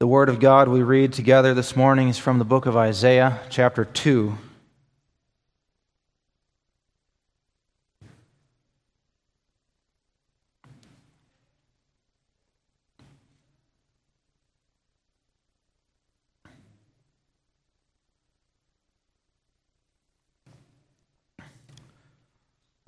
[0.00, 3.40] The Word of God we read together this morning is from the book of Isaiah,
[3.50, 4.38] chapter 2.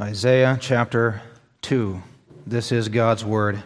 [0.01, 1.21] Isaiah chapter
[1.63, 2.01] 2.
[2.47, 3.65] This is God's Word.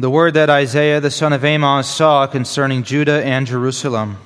[0.00, 4.18] The word that Isaiah the son of Amos saw concerning Judah and Jerusalem.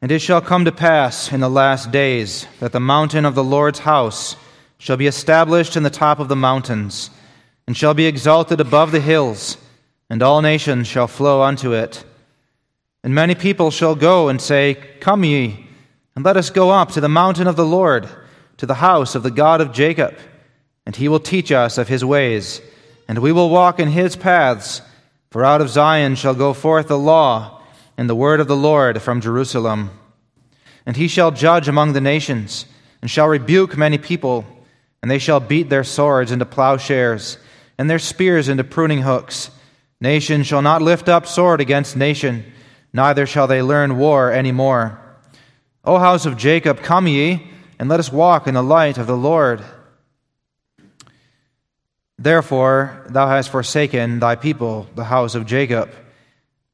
[0.00, 3.44] And it shall come to pass in the last days that the mountain of the
[3.44, 4.34] Lord's house
[4.78, 7.10] shall be established in the top of the mountains,
[7.66, 9.58] and shall be exalted above the hills,
[10.08, 12.02] and all nations shall flow unto it.
[13.04, 15.66] And many people shall go and say, Come ye,
[16.16, 18.08] and let us go up to the mountain of the Lord,
[18.56, 20.16] to the house of the God of Jacob,
[20.86, 22.62] and he will teach us of his ways
[23.08, 24.82] and we will walk in his paths.
[25.30, 27.62] For out of Zion shall go forth the law
[27.96, 29.90] and the word of the Lord from Jerusalem.
[30.86, 32.66] And he shall judge among the nations,
[33.02, 34.46] and shall rebuke many people,
[35.02, 37.38] and they shall beat their swords into plowshares,
[37.76, 39.50] and their spears into pruning hooks.
[40.00, 42.44] Nation shall not lift up sword against nation,
[42.92, 44.98] neither shall they learn war any more.
[45.84, 49.16] O house of Jacob, come ye, and let us walk in the light of the
[49.16, 49.62] Lord.
[52.18, 55.90] Therefore, thou hast forsaken thy people, the house of Jacob,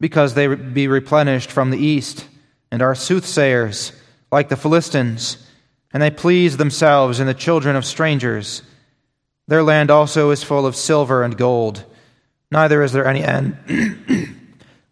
[0.00, 2.26] because they be replenished from the east,
[2.70, 3.92] and are soothsayers,
[4.32, 5.36] like the Philistines,
[5.92, 8.62] and they please themselves in the children of strangers.
[9.46, 11.84] Their land also is full of silver and gold,
[12.50, 13.56] neither is there any end.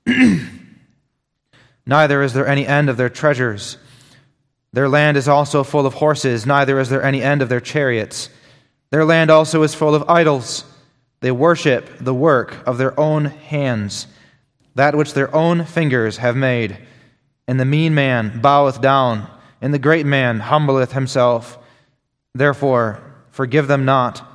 [1.87, 3.79] neither is there any end of their treasures.
[4.75, 8.29] Their land is also full of horses, neither is there any end of their chariots.
[8.93, 10.65] Their land also is full of idols.
[11.21, 14.07] They worship the work of their own hands,
[14.75, 16.77] that which their own fingers have made.
[17.49, 19.31] And the mean man boweth down,
[19.63, 21.59] and the great man humbleth himself.
[22.35, 23.01] Therefore,
[23.31, 24.29] forgive them not.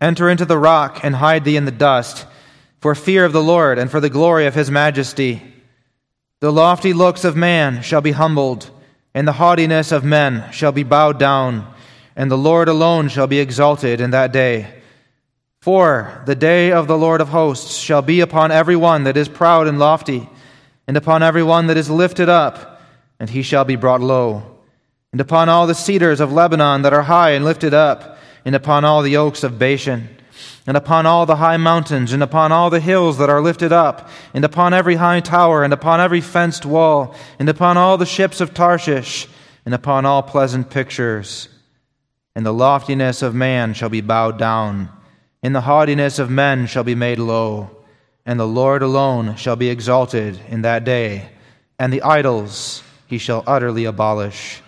[0.00, 2.28] Enter into the rock and hide thee in the dust,
[2.78, 5.42] for fear of the Lord and for the glory of his majesty.
[6.38, 8.70] The lofty looks of man shall be humbled,
[9.14, 11.74] and the haughtiness of men shall be bowed down
[12.20, 14.68] and the Lord alone shall be exalted in that day.
[15.62, 19.26] For the day of the Lord of hosts shall be upon every one that is
[19.26, 20.28] proud and lofty,
[20.86, 22.82] and upon every one that is lifted up,
[23.18, 24.42] and he shall be brought low.
[25.12, 28.84] And upon all the cedars of Lebanon that are high and lifted up, and upon
[28.84, 30.10] all the oaks of Bashan,
[30.66, 34.10] and upon all the high mountains, and upon all the hills that are lifted up,
[34.34, 38.42] and upon every high tower, and upon every fenced wall, and upon all the ships
[38.42, 39.26] of Tarshish,
[39.64, 41.48] and upon all pleasant pictures
[42.34, 44.88] and the loftiness of man shall be bowed down,
[45.42, 47.70] and the haughtiness of men shall be made low,
[48.24, 51.30] and the Lord alone shall be exalted in that day,
[51.78, 54.62] and the idols he shall utterly abolish.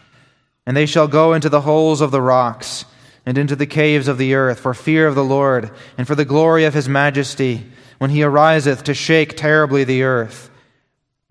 [0.66, 2.84] And they shall go into the holes of the rocks,
[3.24, 6.24] and into the caves of the earth, for fear of the Lord, and for the
[6.24, 7.66] glory of his majesty,
[7.98, 10.50] when he ariseth to shake terribly the earth.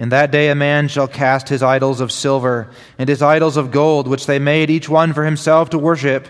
[0.02, 3.70] In that day a man shall cast his idols of silver and his idols of
[3.70, 6.28] gold, which they made each one for himself to worship,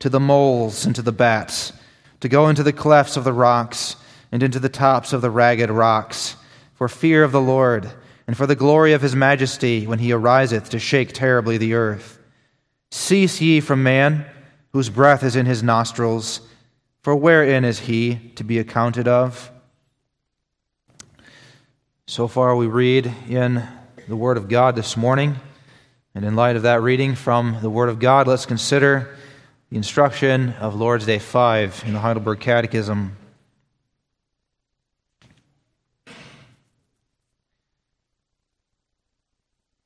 [0.00, 1.72] to the moles and to the bats,
[2.18, 3.94] to go into the clefts of the rocks
[4.32, 6.34] and into the tops of the ragged rocks,
[6.74, 7.92] for fear of the Lord
[8.26, 12.18] and for the glory of his majesty when he ariseth to shake terribly the earth.
[12.90, 14.26] Cease ye from man,
[14.72, 16.40] whose breath is in his nostrils,
[17.02, 19.51] for wherein is he to be accounted of?
[22.08, 23.62] So far, we read in
[24.08, 25.36] the Word of God this morning.
[26.16, 29.16] And in light of that reading from the Word of God, let's consider
[29.70, 33.16] the instruction of Lord's Day 5 in the Heidelberg Catechism.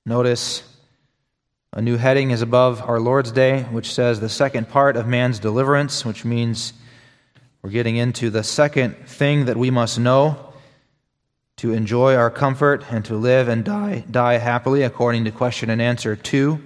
[0.06, 0.62] Notice
[1.74, 5.38] a new heading is above our Lord's Day, which says the second part of man's
[5.38, 6.72] deliverance, which means
[7.60, 10.46] we're getting into the second thing that we must know
[11.56, 15.80] to enjoy our comfort and to live and die, die happily, according to question and
[15.80, 16.60] answer 2.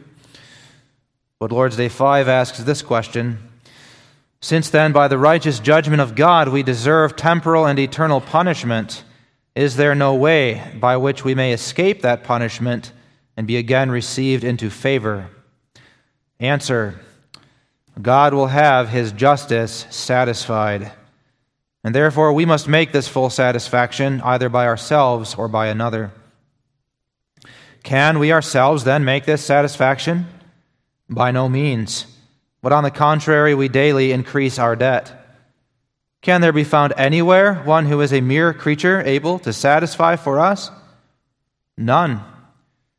[1.39, 3.39] But Lord's Day 5 asks this question
[4.41, 9.05] Since then, by the righteous judgment of God, we deserve temporal and eternal punishment,
[9.55, 12.93] is there no way by which we may escape that punishment
[13.37, 15.29] and be again received into favor?
[16.41, 16.99] Answer
[18.01, 20.93] God will have his justice satisfied.
[21.83, 26.13] And therefore, we must make this full satisfaction either by ourselves or by another.
[27.83, 30.27] Can we ourselves then make this satisfaction?
[31.09, 32.07] By no means.
[32.63, 35.17] But on the contrary, we daily increase our debt.
[36.21, 40.39] Can there be found anywhere one who is a mere creature able to satisfy for
[40.39, 40.71] us?
[41.79, 42.23] None.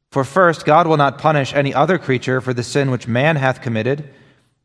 [0.09, 3.61] For first, God will not punish any other creature for the sin which man hath
[3.61, 4.09] committed.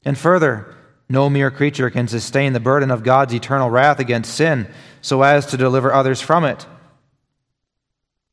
[0.04, 0.74] And further,
[1.08, 4.68] no mere creature can sustain the burden of God's eternal wrath against sin
[5.00, 6.66] so as to deliver others from it.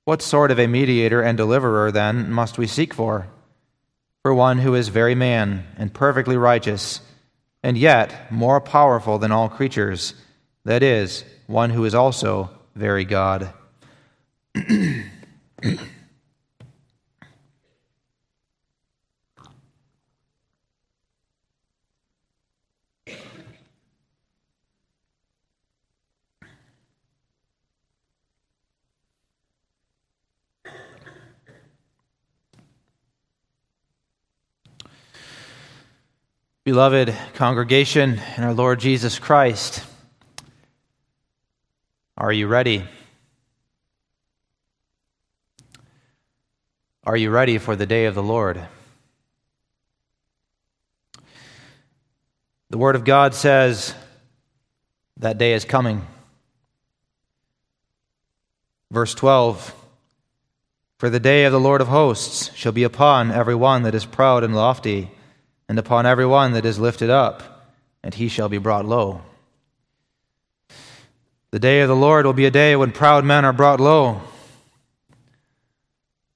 [0.05, 3.27] What sort of a mediator and deliverer, then, must we seek for?
[4.21, 6.99] For one who is very man and perfectly righteous
[7.61, 10.13] and yet more powerful than all creatures,
[10.65, 13.53] that is, one who is also very God.
[36.65, 39.83] Beloved congregation in our Lord Jesus Christ,
[42.15, 42.85] are you ready?
[47.03, 48.65] Are you ready for the day of the Lord?
[52.69, 53.93] The Word of God says
[55.17, 56.07] that day is coming.
[58.89, 59.75] Verse 12
[60.97, 64.05] For the day of the Lord of hosts shall be upon every one that is
[64.05, 65.11] proud and lofty
[65.67, 67.65] and upon every one that is lifted up,
[68.03, 69.21] and he shall be brought low.
[71.51, 74.21] The day of the Lord will be a day when proud men are brought low.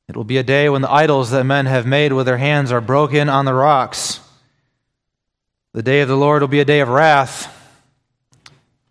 [0.08, 2.72] It will be a day when the idols that men have made with their hands
[2.72, 4.22] are broken on the rocks.
[5.74, 7.54] The day of the Lord will be a day of wrath.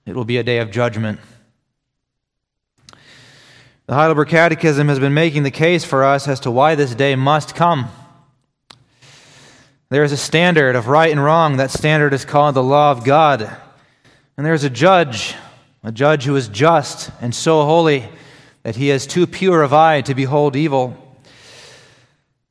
[0.04, 1.20] It will be a day of judgment.
[3.86, 7.14] The Heidelberg Catechism has been making the case for us as to why this day
[7.14, 7.88] must come.
[9.88, 11.58] There is a standard of right and wrong.
[11.58, 13.42] That standard is called the law of God.
[14.36, 15.36] And there is a judge,
[15.84, 18.08] a judge who is just and so holy
[18.64, 20.96] that he is too pure of eye to behold evil.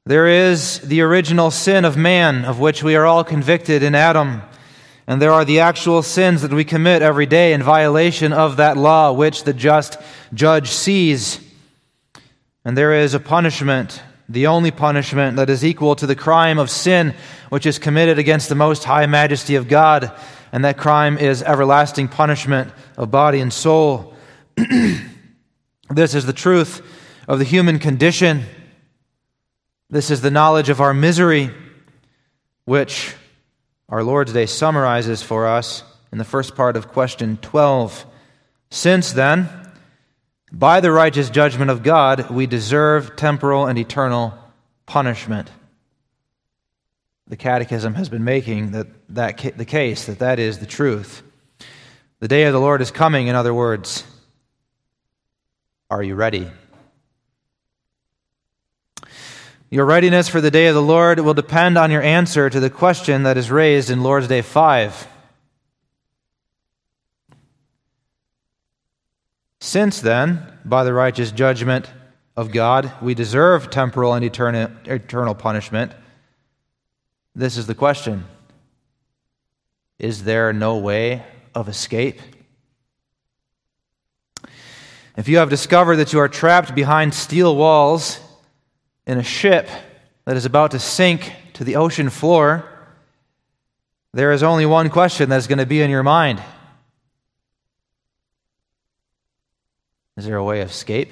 [0.06, 4.42] There is the original sin of man, of which we are all convicted in Adam.
[5.06, 8.78] And there are the actual sins that we commit every day in violation of that
[8.78, 9.98] law which the just
[10.34, 11.42] judge sees.
[12.64, 16.70] And there is a punishment the only punishment that is equal to the crime of
[16.70, 17.14] sin
[17.50, 20.12] which is committed against the most high majesty of God,
[20.52, 24.14] and that crime is everlasting punishment of body and soul.
[25.90, 26.82] this is the truth
[27.28, 28.44] of the human condition.
[29.90, 31.52] This is the knowledge of our misery,
[32.66, 33.14] which
[33.90, 38.06] our Lord's Day summarizes for us in the first part of question 12.
[38.72, 39.50] Since then,
[40.58, 44.34] by the righteous judgment of God, we deserve temporal and eternal
[44.86, 45.52] punishment.
[47.28, 51.24] The Catechism has been making that, that ca- the case that that is the truth.
[52.22, 54.06] The day of the Lord is coming, in other words.
[55.90, 56.50] Are you ready?
[59.70, 62.70] Your readiness for the day of the Lord will depend on your answer to the
[62.70, 65.08] question that is raised in Lord's Day 5.
[69.66, 71.92] Since then, by the righteous judgment
[72.38, 75.92] of God, we deserve temporal and eternal punishment,
[77.34, 78.26] this is the question.
[79.98, 81.24] Is there no way
[81.56, 82.22] of escape?
[85.18, 88.20] If you have discovered that you are trapped behind steel walls
[89.08, 89.68] in a ship
[90.26, 92.70] that is about to sink to the ocean floor,
[94.14, 96.40] there is only one question that is going to be in your mind
[100.18, 101.12] Is there a way of escape?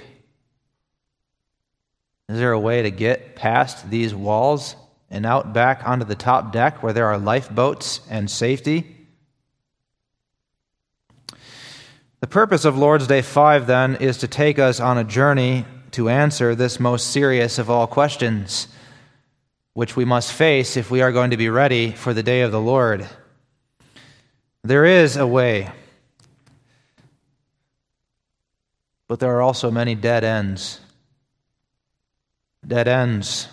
[2.30, 4.76] Is there a way to get past these walls
[5.10, 8.96] and out back onto the top deck where there are lifeboats and safety?
[12.22, 16.08] The purpose of Lord's Day 5, then, is to take us on a journey to
[16.08, 18.70] answer this most serious of all questions,
[19.74, 22.54] which we must face if we are going to be ready for the day of
[22.54, 23.08] the Lord.
[24.64, 25.70] There is a way.
[29.14, 30.80] But there are also many dead ends.
[32.66, 33.48] Dead ends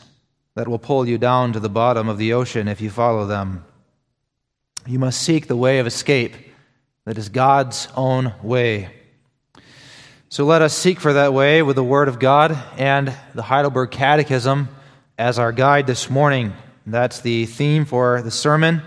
[0.54, 3.66] that will pull you down to the bottom of the ocean if you follow them.
[4.86, 6.34] You must seek the way of escape
[7.04, 8.88] that is God's own way.
[10.30, 13.90] So let us seek for that way with the Word of God and the Heidelberg
[13.90, 14.70] Catechism
[15.18, 16.54] as our guide this morning.
[16.86, 18.80] That's the theme for the sermon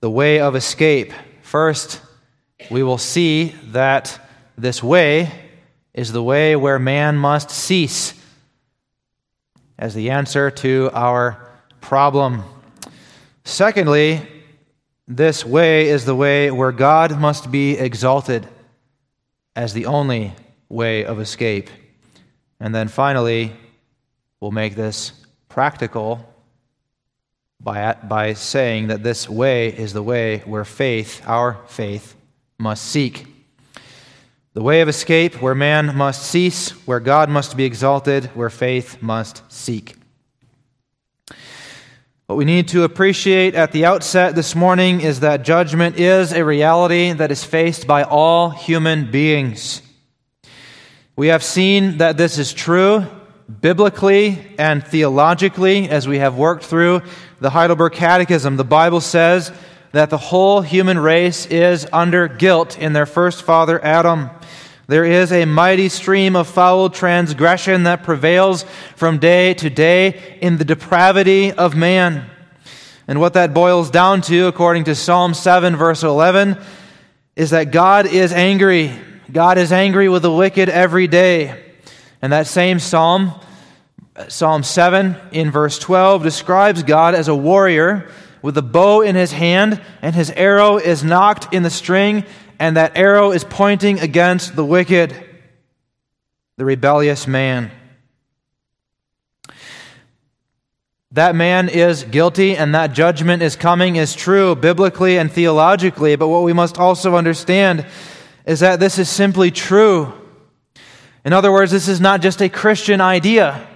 [0.00, 1.12] the way of escape.
[1.42, 2.00] First,
[2.70, 4.18] we will see that
[4.56, 5.50] this way
[5.94, 8.14] is the way where man must cease
[9.78, 11.44] as the answer to our
[11.80, 12.44] problem.
[13.44, 14.26] Secondly,
[15.08, 18.46] This way is the way where God must be exalted
[19.54, 20.32] as the only
[20.68, 21.68] way of escape.
[22.60, 23.52] And then finally,
[24.40, 25.12] we'll make this
[25.48, 26.26] practical
[27.60, 32.14] by, by saying that this way is the way where faith, our faith,
[32.58, 33.26] must seek.
[34.54, 39.00] The way of escape where man must cease, where God must be exalted, where faith
[39.00, 39.96] must seek.
[42.26, 46.44] What we need to appreciate at the outset this morning is that judgment is a
[46.44, 49.80] reality that is faced by all human beings.
[51.16, 53.06] We have seen that this is true
[53.60, 57.00] biblically and theologically as we have worked through
[57.40, 58.58] the Heidelberg Catechism.
[58.58, 59.50] The Bible says
[59.92, 64.30] that the whole human race is under guilt in their first father, Adam.
[64.88, 68.64] There is a mighty stream of foul transgression that prevails
[68.96, 72.28] from day to day in the depravity of man.
[73.06, 76.58] And what that boils down to, according to Psalm 7, verse 11,
[77.36, 78.92] is that God is angry.
[79.30, 81.74] God is angry with the wicked every day.
[82.20, 83.32] And that same psalm,
[84.28, 88.10] Psalm 7, in verse 12, describes God as a warrior
[88.42, 92.24] with a bow in his hand, and his arrow is nocked in the string,
[92.62, 95.12] and that arrow is pointing against the wicked,
[96.56, 97.72] the rebellious man.
[101.10, 106.28] That man is guilty and that judgment is coming is true biblically and theologically, but
[106.28, 107.84] what we must also understand
[108.46, 110.12] is that this is simply true.
[111.24, 113.66] In other words, this is not just a Christian idea.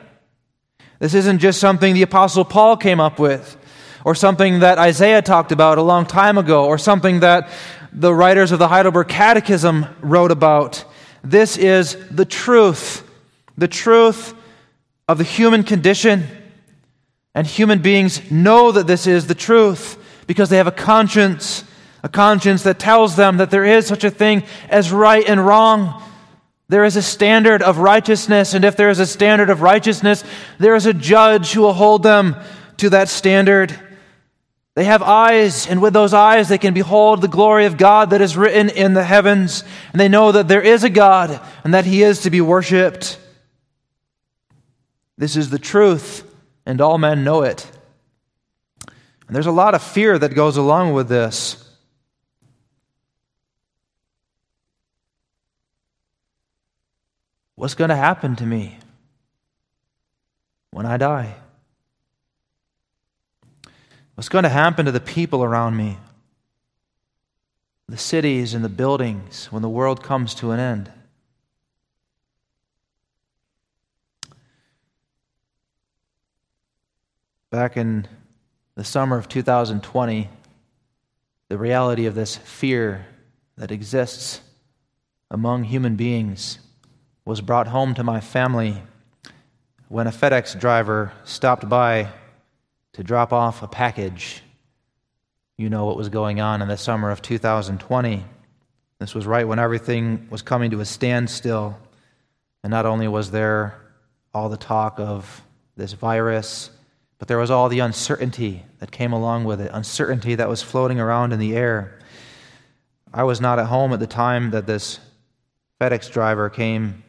[1.01, 3.57] This isn't just something the Apostle Paul came up with,
[4.05, 7.51] or something that Isaiah talked about a long time ago, or something that
[7.97, 10.85] the writers of the Heidelberg Catechism wrote about.
[11.25, 13.03] This is the truth,
[13.57, 14.35] the truth
[15.09, 16.25] of the human condition.
[17.35, 21.65] And human beings know that this is the truth because they have a conscience,
[22.03, 26.03] a conscience that tells them that there is such a thing as right and wrong.
[26.69, 30.23] There is a standard of righteousness, and if there is a standard of righteousness,
[30.59, 32.37] there is a judge who will hold them
[32.79, 33.79] to that standard.
[34.77, 38.21] They have eyes, and with those eyes, they can behold the glory of God that
[38.21, 39.65] is written in the heavens.
[39.93, 43.19] And they know that there is a God and that He is to be worshiped.
[45.17, 46.31] This is the truth,
[46.67, 47.67] and all men know it.
[48.87, 51.67] And there's a lot of fear that goes along with this.
[57.55, 58.79] What's going to happen to me
[60.71, 61.37] when I die?
[64.17, 65.99] What's going to happen to the people around me?
[67.87, 70.91] The cities and the buildings when the world comes to an end?
[77.51, 78.09] Back in
[78.75, 80.31] the summer of 2020,
[81.51, 83.07] the reality of this fear
[83.59, 84.41] that exists
[85.31, 86.59] among human beings
[87.27, 88.83] was brought home to my family
[89.89, 92.09] when a FedEx driver stopped by
[92.97, 94.43] to drop off a package.
[95.59, 98.25] You know what was going on in the summer of 2020.
[98.99, 101.77] This was right when everything was coming to a standstill.
[102.63, 103.79] And not only was there
[104.33, 105.43] all the talk of
[105.77, 106.71] this virus,
[107.19, 110.99] but there was all the uncertainty that came along with it, uncertainty that was floating
[110.99, 112.01] around in the air.
[113.13, 115.01] I was not at home at the time that this
[115.79, 117.05] FedEx driver came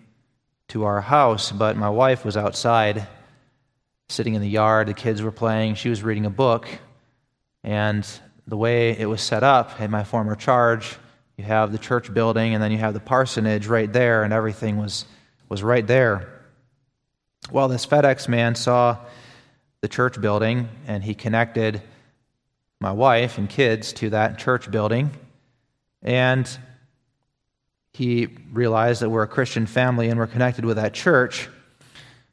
[0.67, 3.07] to our house, but my wife was outside
[4.09, 4.87] sitting in the yard.
[4.87, 5.75] The kids were playing.
[5.75, 6.67] She was reading a book.
[7.63, 8.07] And
[8.47, 10.95] the way it was set up in my former charge,
[11.35, 14.77] you have the church building and then you have the parsonage right there, and everything
[14.77, 15.05] was,
[15.49, 16.33] was right there.
[17.51, 18.97] Well, this FedEx man saw
[19.81, 21.81] the church building and he connected
[22.79, 25.11] my wife and kids to that church building.
[26.01, 26.49] And
[27.93, 31.49] he realized that we're a Christian family and we're connected with that church.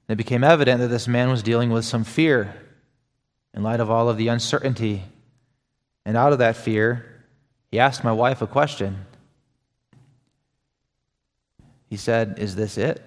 [0.09, 2.55] It became evident that this man was dealing with some fear
[3.55, 5.03] in light of all of the uncertainty.
[6.05, 7.25] And out of that fear,
[7.71, 9.07] he asked my wife a question.
[11.89, 13.03] He said, Is this it?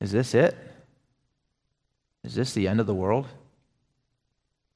[0.00, 0.56] Is this it?
[2.22, 3.26] Is this the end of the world?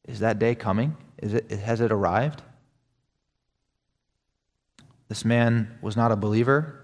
[0.06, 0.96] Is that day coming?
[1.18, 2.42] Is it, has it arrived?
[5.08, 6.77] This man was not a believer.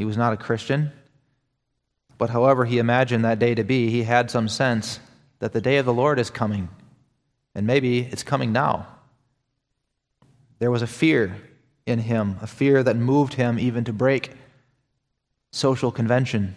[0.00, 0.92] He was not a Christian.
[2.16, 4.98] But however he imagined that day to be, he had some sense
[5.40, 6.70] that the day of the Lord is coming.
[7.54, 8.86] And maybe it's coming now.
[10.58, 11.36] There was a fear
[11.84, 14.30] in him, a fear that moved him even to break
[15.52, 16.56] social convention.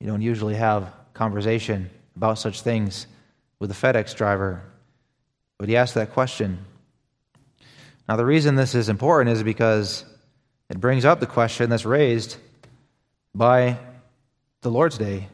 [0.00, 3.06] You don't usually have conversation about such things
[3.60, 4.64] with a FedEx driver.
[5.56, 6.64] but he asked that question?
[8.08, 10.04] Now, the reason this is important is because
[10.70, 12.36] it brings up the question that's raised
[13.34, 13.76] by
[14.62, 15.28] the Lord's Day.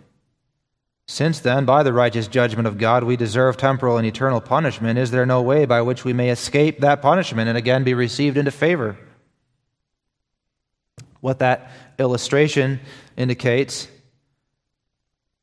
[1.06, 5.10] Since then, by the righteous judgment of God, we deserve temporal and eternal punishment, is
[5.10, 8.50] there no way by which we may escape that punishment and again be received into
[8.50, 8.96] favor?
[11.20, 12.80] What that illustration
[13.16, 13.88] indicates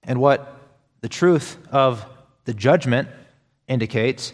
[0.04, 0.60] and what
[1.02, 2.06] the truth of
[2.46, 3.08] the judgment
[3.68, 4.34] indicates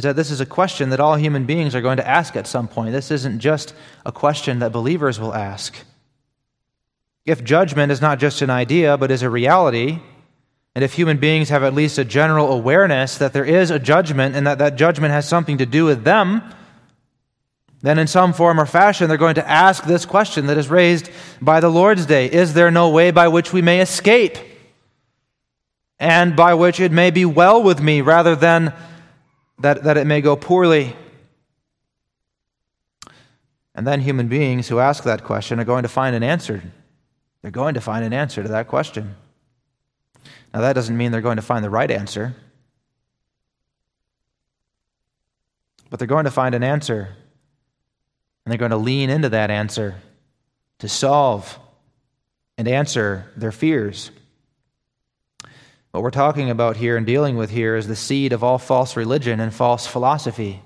[0.00, 2.46] is that this is a question that all human beings are going to ask at
[2.46, 2.90] some point.
[2.90, 3.74] This isn't just
[4.06, 5.76] a question that believers will ask.
[7.26, 9.98] If judgment is not just an idea, but is a reality,
[10.74, 14.34] and if human beings have at least a general awareness that there is a judgment
[14.34, 16.42] and that that judgment has something to do with them,
[17.82, 21.10] then in some form or fashion they're going to ask this question that is raised
[21.42, 24.38] by the Lord's Day Is there no way by which we may escape?
[25.98, 28.72] And by which it may be well with me rather than
[29.60, 30.96] that, that it may go poorly.
[33.74, 36.62] And then human beings who ask that question are going to find an answer.
[37.42, 39.16] They're going to find an answer to that question.
[40.52, 42.34] Now, that doesn't mean they're going to find the right answer,
[45.88, 47.16] but they're going to find an answer,
[48.44, 49.96] and they're going to lean into that answer
[50.80, 51.58] to solve
[52.58, 54.10] and answer their fears.
[55.90, 58.96] What we're talking about here and dealing with here is the seed of all false
[58.96, 60.62] religion and false philosophy.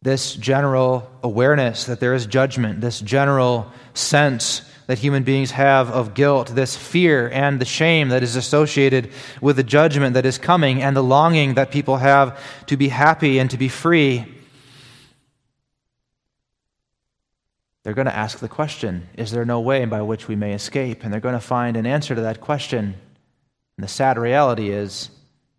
[0.00, 6.14] This general awareness that there is judgment, this general sense that human beings have of
[6.14, 10.82] guilt, this fear and the shame that is associated with the judgment that is coming,
[10.82, 14.31] and the longing that people have to be happy and to be free.
[17.82, 21.02] They're going to ask the question Is there no way by which we may escape?
[21.02, 22.94] And they're going to find an answer to that question.
[23.76, 25.10] And the sad reality is,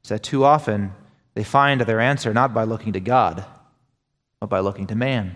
[0.04, 0.94] is that too often
[1.34, 3.44] they find their answer not by looking to God,
[4.40, 5.36] but by looking to man.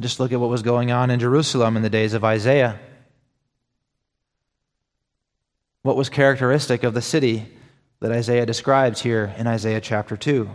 [0.00, 2.80] Just look at what was going on in Jerusalem in the days of Isaiah.
[5.82, 7.48] What was characteristic of the city
[8.00, 10.50] that Isaiah describes here in Isaiah chapter 2?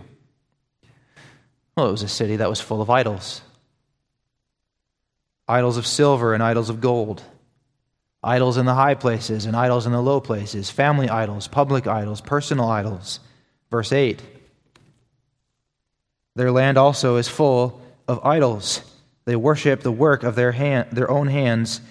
[1.78, 3.42] Well, it was a city that was full of idols
[5.50, 7.24] idols of silver and idols of gold,
[8.24, 12.22] idols in the high places and idols in the low places, family idols, public idols,
[12.22, 13.20] personal idols.
[13.72, 14.22] Verse 8
[16.36, 18.82] Their land also is full of idols.
[19.26, 21.82] They worship the work of their, hand, their own hands,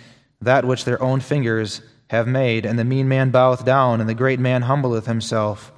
[0.40, 2.64] that which their own fingers have made.
[2.64, 5.72] And the mean man boweth down, and the great man humbleth himself.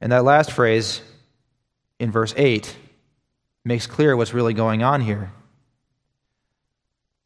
[0.00, 1.00] And that last phrase
[1.98, 2.76] in verse 8
[3.64, 5.32] makes clear what's really going on here.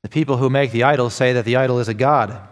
[0.03, 2.48] The people who make the idol say that the idol is a god.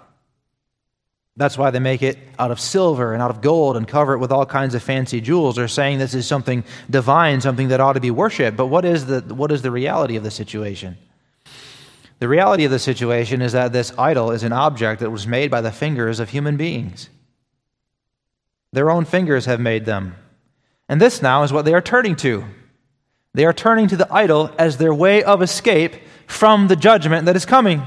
[1.37, 4.19] That's why they make it out of silver and out of gold and cover it
[4.19, 5.57] with all kinds of fancy jewels.
[5.57, 8.57] They're saying this is something divine, something that ought to be worshiped.
[8.57, 10.97] But what is the, what is the reality of the situation?
[12.19, 15.51] The reality of the situation is that this idol is an object that was made
[15.51, 17.11] by the fingers of human beings.
[18.73, 20.17] Their own fingers have made them.
[20.89, 22.45] And this now is what they are turning to.
[23.37, 25.97] They are turning to the idol as their way of escape
[26.27, 27.83] from the judgment that is coming.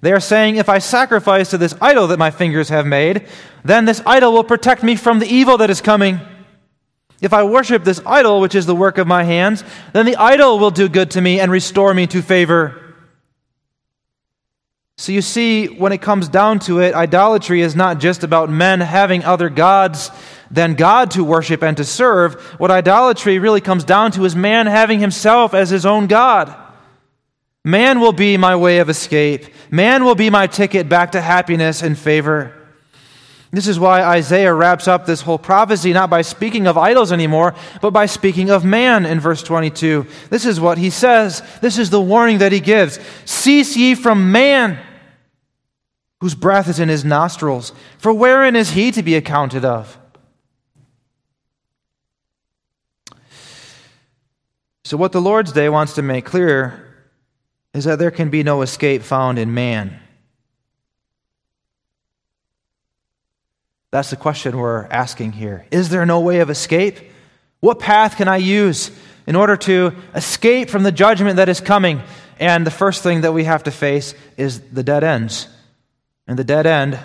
[0.00, 3.26] They are saying, if I sacrifice to this idol that my fingers have made,
[3.64, 6.20] then this idol will protect me from the evil that is coming.
[7.20, 10.60] If I worship this idol, which is the work of my hands, then the idol
[10.60, 12.80] will do good to me and restore me to favor.
[14.98, 18.80] So you see, when it comes down to it, idolatry is not just about men
[18.80, 20.12] having other gods
[20.54, 22.40] than God to worship and to serve.
[22.60, 26.54] What idolatry really comes down to is man having himself as his own God.
[27.64, 29.46] Man will be my way of escape.
[29.70, 32.52] Man will be my ticket back to happiness and favor.
[33.50, 37.54] This is why Isaiah wraps up this whole prophecy not by speaking of idols anymore,
[37.80, 40.06] but by speaking of man in verse 22.
[40.28, 41.42] This is what he says.
[41.60, 44.78] This is the warning that he gives Cease ye from man,
[46.20, 49.98] whose breath is in his nostrils, for wherein is he to be accounted of?
[54.84, 56.94] So, what the Lord's Day wants to make clear
[57.72, 59.98] is that there can be no escape found in man.
[63.90, 65.66] That's the question we're asking here.
[65.70, 66.98] Is there no way of escape?
[67.60, 68.90] What path can I use
[69.26, 72.02] in order to escape from the judgment that is coming?
[72.38, 75.48] And the first thing that we have to face is the dead ends.
[76.26, 76.98] And the dead end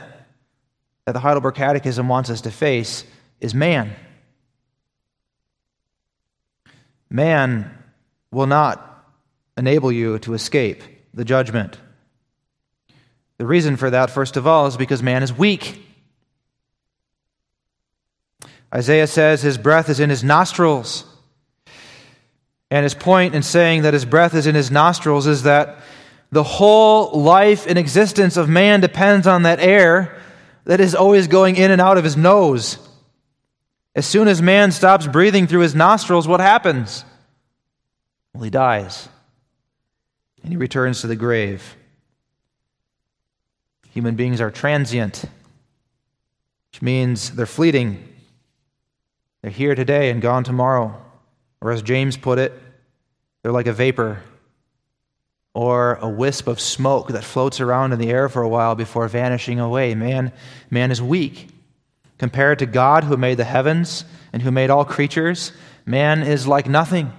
[1.06, 3.06] that the Heidelberg Catechism wants us to face
[3.40, 3.96] is man.
[7.10, 7.72] Man
[8.32, 8.86] will not
[9.58, 11.78] enable you to escape the judgment.
[13.38, 15.86] The reason for that, first of all, is because man is weak.
[18.74, 21.06] Isaiah says his breath is in his nostrils.
[22.70, 25.80] And his point in saying that his breath is in his nostrils is that
[26.32, 30.22] the whole life and existence of man depends on that air
[30.66, 32.78] that is always going in and out of his nose.
[34.00, 37.04] As soon as man stops breathing through his nostrils, what happens?
[38.34, 39.10] Well, he dies.
[40.42, 41.76] And he returns to the grave.
[43.90, 45.26] Human beings are transient,
[46.72, 48.02] which means they're fleeting.
[49.42, 50.96] They're here today and gone tomorrow.
[51.60, 52.54] Or as James put it,
[53.44, 54.24] they're like a vapor
[55.54, 59.10] or a wisp of smoke that floats around in the air for a while before
[59.10, 59.94] vanishing away.
[59.94, 60.32] Man,
[60.70, 61.50] man is weak.
[62.20, 65.54] Compared to God, who made the heavens and who made all creatures,
[65.86, 67.12] man is like nothing.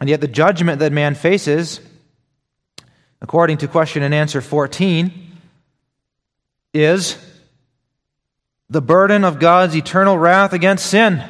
[0.00, 1.80] And yet, the judgment that man faces,
[3.22, 5.12] according to question and answer 14,
[6.74, 7.16] is
[8.68, 11.24] the burden of God's eternal wrath against sin.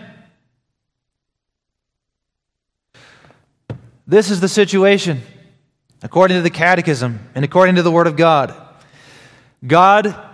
[4.06, 5.20] This is the situation,
[6.02, 8.54] according to the Catechism and according to the Word of God.
[9.66, 10.27] God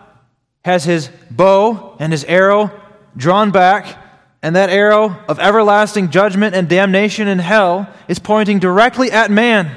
[0.65, 2.71] has his bow and his arrow
[3.17, 3.99] drawn back,
[4.43, 9.71] and that arrow of everlasting judgment and damnation in hell is pointing directly at man.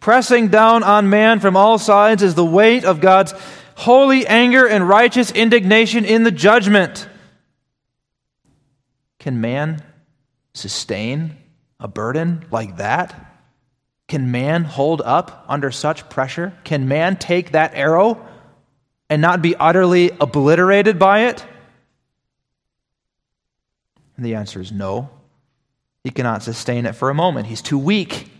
[0.00, 3.34] Pressing down on man from all sides is the weight of God's
[3.74, 7.08] holy anger and righteous indignation in the judgment.
[9.18, 9.82] Can man
[10.54, 11.36] sustain
[11.78, 13.14] a burden like that?
[14.06, 16.54] Can man hold up under such pressure?
[16.64, 18.26] Can man take that arrow
[19.10, 21.44] and not be utterly obliterated by it?
[24.16, 25.10] And the answer is no.
[26.04, 27.46] He cannot sustain it for a moment.
[27.46, 28.30] He's too weak.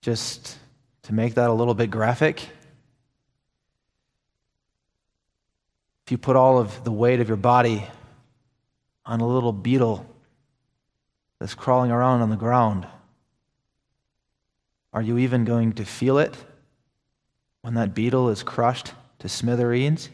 [0.00, 0.56] Just
[1.02, 2.40] to make that a little bit graphic,
[6.06, 7.84] if you put all of the weight of your body
[9.04, 10.06] on a little beetle
[11.38, 12.86] that's crawling around on the ground,
[14.92, 16.34] are you even going to feel it
[17.68, 20.08] when that beetle is crushed to smithereens?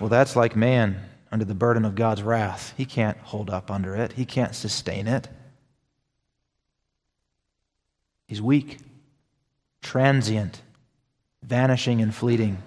[0.00, 2.74] Well, that's like man under the burden of God's wrath.
[2.76, 5.28] He can't hold up under it, he can't sustain it.
[8.26, 8.78] He's weak,
[9.80, 10.60] transient,
[11.44, 12.60] vanishing, and fleeting.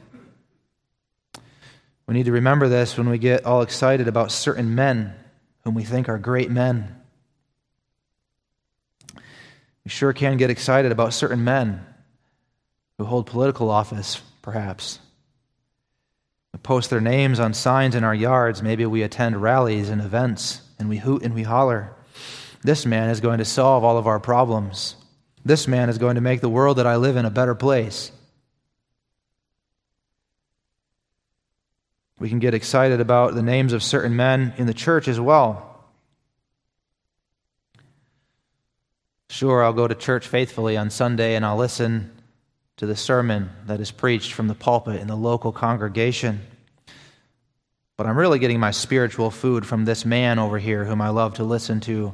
[2.08, 5.14] We need to remember this when we get all excited about certain men
[5.66, 7.01] whom we think are great men.
[9.92, 11.86] Sure can get excited about certain men
[12.98, 15.00] who hold political office, perhaps.
[16.54, 18.64] We post their names on signs in our yards.
[18.64, 21.94] Maybe we attend rallies and events and we hoot and we holler.
[22.64, 24.96] This man is going to solve all of our problems.
[25.44, 28.14] This man is going to make the world that I live in a better place.
[32.18, 35.71] We can get excited about the names of certain men in the church as well.
[39.32, 42.12] Sure, I'll go to church faithfully on Sunday and I'll listen
[42.76, 46.42] to the sermon that is preached from the pulpit in the local congregation.
[47.96, 51.36] But I'm really getting my spiritual food from this man over here whom I love
[51.36, 52.14] to listen to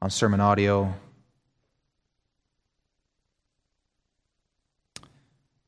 [0.00, 0.94] on sermon audio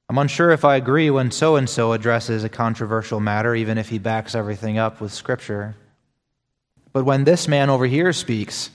[0.08, 3.88] I'm unsure if I agree when so and so addresses a controversial matter, even if
[3.88, 5.74] he backs everything up with Scripture.
[6.92, 8.70] But when this man over here speaks,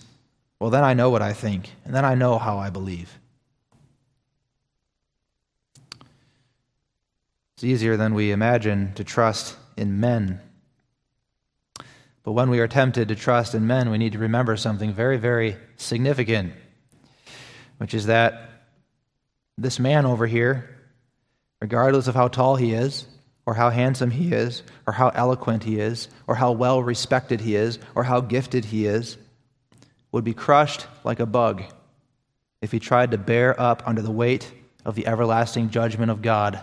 [0.59, 3.19] well, then I know what I think, and then I know how I believe.
[7.55, 10.41] It's easier than we imagine to trust in men.
[12.23, 15.17] But when we are tempted to trust in men, we need to remember something very,
[15.17, 16.53] very significant,
[17.77, 18.49] which is that
[19.57, 20.75] this man over here
[21.61, 23.07] regardless of how tall he is,
[23.45, 27.55] or how handsome he is, or how eloquent he is, or how well respected he
[27.55, 29.17] is, or how gifted he is,
[30.15, 31.61] would be crushed like a bug
[32.61, 34.49] if he tried to bear up under the weight
[34.85, 36.61] of the everlasting judgment of God.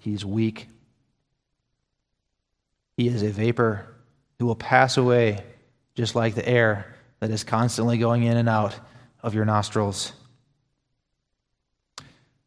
[0.00, 0.68] He's weak.
[2.96, 3.86] He is a vapor
[4.38, 5.44] who will pass away
[5.94, 8.74] just like the air that is constantly going in and out
[9.22, 10.14] of your nostrils.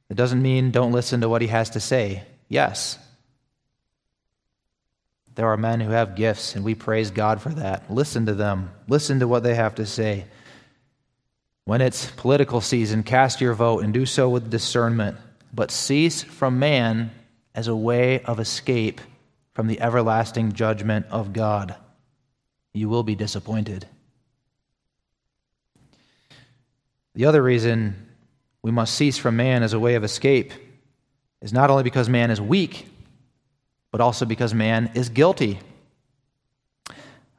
[0.10, 2.24] It doesn't mean don't listen to what he has to say.
[2.50, 2.98] Yes.
[5.36, 7.92] There are men who have gifts, and we praise God for that.
[7.92, 10.26] Listen to them, listen to what they have to say.
[11.66, 15.18] When it's political season, cast your vote and do so with discernment,
[15.54, 17.12] but cease from man
[17.54, 19.02] as a way of escape
[19.54, 21.76] from the everlasting judgment of God.
[22.74, 23.88] you will be disappointed.
[27.14, 27.96] The other reason
[28.62, 30.52] we must cease from man as a way of escape
[31.42, 32.86] is not only because man is weak,
[33.96, 35.58] but also because man is guilty.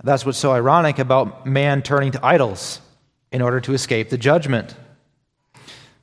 [0.03, 2.81] That's what's so ironic about man turning to idols
[3.31, 4.75] in order to escape the judgment.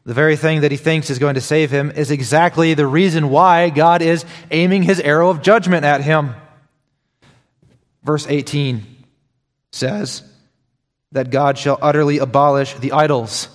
[0.03, 3.31] The very thing that he thinks is going to save him is exactly the reason
[3.31, 6.35] why God is aiming his arrow of judgment at him.
[8.03, 8.83] Verse 18
[9.71, 10.21] says
[11.13, 13.47] that God shall utterly abolish the idols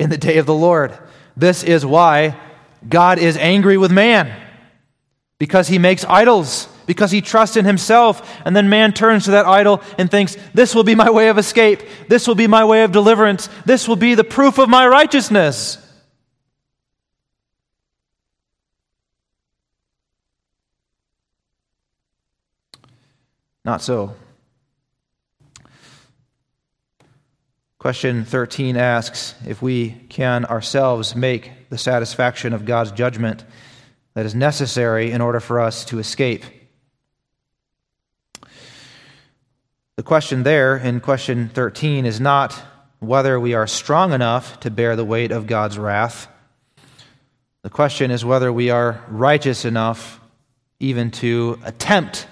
[0.00, 0.92] in the day of the Lord.
[1.36, 2.36] This is why
[2.88, 4.41] God is angry with man,
[5.42, 9.44] because he makes idols, because he trusts in himself, and then man turns to that
[9.44, 12.84] idol and thinks, This will be my way of escape, this will be my way
[12.84, 15.78] of deliverance, this will be the proof of my righteousness.
[23.64, 24.14] Not so.
[27.80, 33.42] Question 13 asks if we can ourselves make the satisfaction of God's judgment
[34.14, 36.44] that is necessary in order for us to escape.
[39.96, 42.60] The question there in question 13 is not
[42.98, 46.28] whether we are strong enough to bear the weight of God's wrath.
[47.62, 50.20] The question is whether we are righteous enough
[50.80, 52.26] even to attempt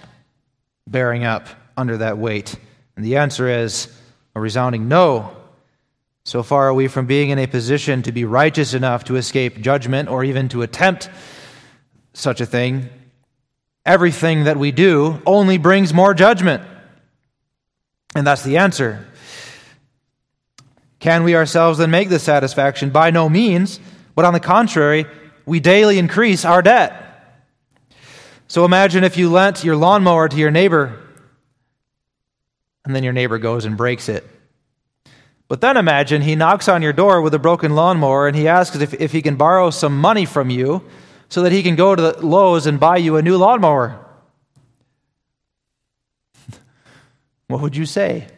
[0.87, 2.57] bearing up under that weight.
[2.97, 3.95] And the answer is
[4.35, 5.37] a resounding no.
[6.25, 9.61] So far are we from being in a position to be righteous enough to escape
[9.61, 11.09] judgment or even to attempt
[12.13, 12.89] such a thing.
[13.87, 16.63] Everything that we do only brings more judgment.
[18.15, 19.07] And that's the answer.
[20.99, 22.91] Can we ourselves then make this satisfaction?
[22.91, 23.81] By no means,
[24.15, 25.07] but on the contrary,
[25.47, 27.07] we daily increase our debt.
[28.49, 31.01] So imagine if you lent your lawnmower to your neighbor,
[32.85, 34.27] and then your neighbor goes and breaks it.
[35.49, 38.77] But then imagine he knocks on your door with a broken lawnmower and he asks
[38.77, 40.85] if, if he can borrow some money from you
[41.31, 43.99] so that he can go to the Lowe's and buy you a new lawnmower.
[47.47, 48.29] what would you say?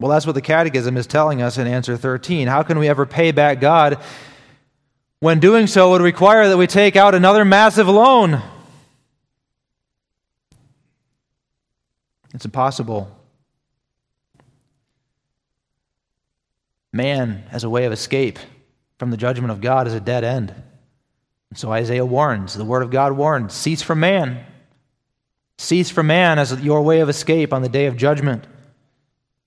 [0.00, 2.48] Well, that's what the Catechism is telling us in answer 13.
[2.48, 4.02] How can we ever pay back God
[5.20, 8.42] when doing so would require that we take out another massive loan?
[12.34, 13.16] It's impossible.
[16.92, 18.38] man as a way of escape
[19.00, 20.54] from the judgment of God is a dead end.
[21.48, 24.44] And so Isaiah warns, the word of God warns, cease from man.
[25.56, 28.44] Cease from man as your way of escape on the day of judgment.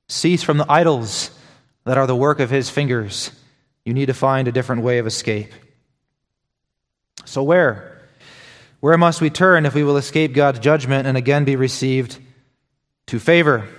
[0.09, 1.29] Cease from the idols
[1.83, 3.29] that are the work of his fingers.
[3.85, 5.51] You need to find a different way of escape.
[7.25, 8.01] So, where?
[8.79, 12.17] Where must we turn if we will escape God's judgment and again be received
[13.05, 13.69] to favor?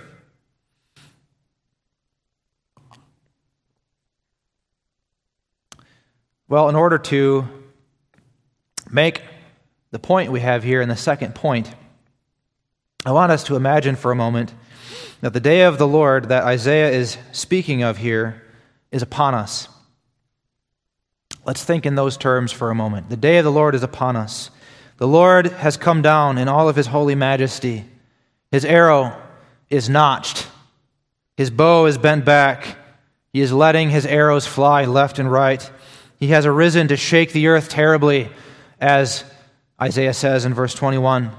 [6.47, 7.47] Well, in order to
[8.91, 9.23] make
[9.89, 11.73] the point we have here in the second point,
[13.03, 14.53] I want us to imagine for a moment
[15.21, 18.43] that the day of the Lord that Isaiah is speaking of here
[18.91, 19.67] is upon us.
[21.45, 23.09] Let's think in those terms for a moment.
[23.09, 24.51] The day of the Lord is upon us.
[24.97, 27.85] The Lord has come down in all of his holy majesty.
[28.51, 29.19] His arrow
[29.71, 30.47] is notched,
[31.37, 32.77] his bow is bent back.
[33.33, 35.69] He is letting his arrows fly left and right.
[36.19, 38.29] He has arisen to shake the earth terribly,
[38.79, 39.23] as
[39.81, 41.31] Isaiah says in verse 21.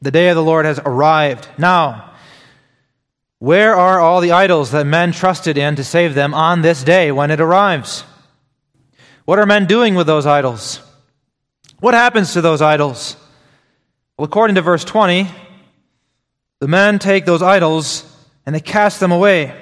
[0.00, 1.48] The day of the Lord has arrived.
[1.58, 2.12] Now,
[3.38, 7.10] where are all the idols that men trusted in to save them on this day
[7.10, 8.04] when it arrives?
[9.24, 10.80] What are men doing with those idols?
[11.80, 13.16] What happens to those idols?
[14.16, 15.28] Well, according to verse 20,
[16.60, 18.04] the men take those idols
[18.44, 19.61] and they cast them away.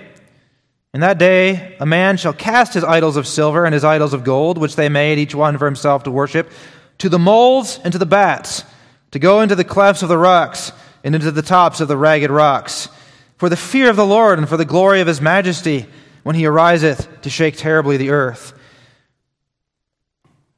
[0.92, 4.24] In that day, a man shall cast his idols of silver and his idols of
[4.24, 6.50] gold, which they made, each one for himself to worship,
[6.98, 8.64] to the moles and to the bats,
[9.12, 10.72] to go into the clefts of the rocks
[11.04, 12.88] and into the tops of the ragged rocks,
[13.36, 15.86] for the fear of the Lord and for the glory of his majesty,
[16.24, 18.52] when he ariseth to shake terribly the earth.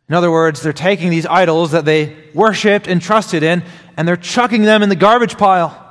[0.08, 3.62] In other words, they're taking these idols that they worshiped and trusted in,
[3.96, 5.81] and they're chucking them in the garbage pile.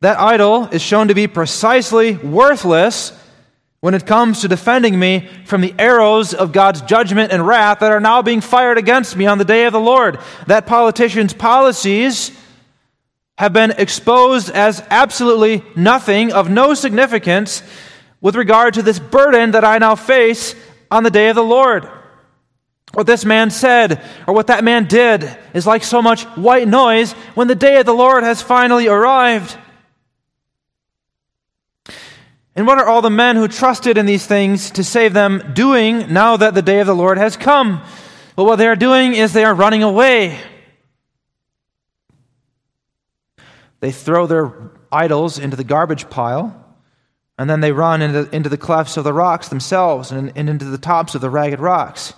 [0.00, 3.12] That idol is shown to be precisely worthless
[3.80, 7.92] when it comes to defending me from the arrows of God's judgment and wrath that
[7.92, 10.18] are now being fired against me on the day of the Lord.
[10.46, 12.32] That politician's policies
[13.38, 17.62] have been exposed as absolutely nothing of no significance
[18.20, 20.56] with regard to this burden that I now face
[20.90, 21.88] on the day of the Lord.
[22.94, 27.12] What this man said or what that man did is like so much white noise
[27.34, 29.56] when the day of the Lord has finally arrived.
[32.58, 36.12] And what are all the men who trusted in these things to save them doing
[36.12, 37.80] now that the day of the Lord has come?
[38.34, 40.40] Well, what they are doing is they are running away.
[43.78, 44.52] They throw their
[44.90, 46.74] idols into the garbage pile,
[47.38, 50.64] and then they run into, into the clefts of the rocks themselves and, and into
[50.64, 52.12] the tops of the ragged rocks.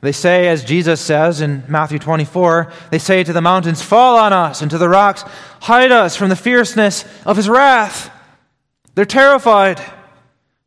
[0.00, 4.32] They say, as Jesus says in Matthew 24, they say to the mountains, Fall on
[4.32, 5.24] us, and to the rocks,
[5.60, 8.10] Hide us from the fierceness of his wrath.
[8.96, 9.78] They're terrified,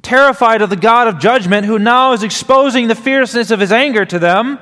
[0.03, 4.05] terrified of the God of judgment who now is exposing the fierceness of his anger
[4.05, 4.59] to them,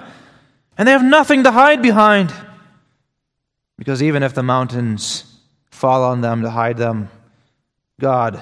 [0.77, 2.33] and they have nothing to hide behind.
[3.77, 5.25] Because even if the mountains
[5.69, 7.09] fall on them to hide them,
[7.99, 8.41] God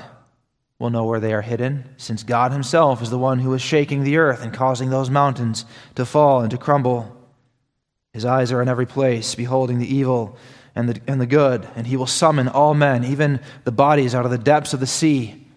[0.78, 4.04] will know where they are hidden, since God Himself is the one who is shaking
[4.04, 7.12] the earth and causing those mountains to fall and to crumble.
[8.14, 10.38] His eyes are in every place, beholding the evil
[10.76, 14.26] and the, and the good, and He will summon all men, even the bodies out
[14.26, 15.48] of the depths of the sea,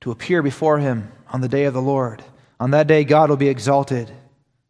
[0.00, 2.22] to appear before Him on the day of the Lord.
[2.60, 4.10] On that day, God will be exalted,